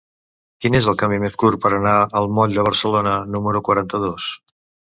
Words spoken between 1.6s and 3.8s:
per anar al moll de Barcelona número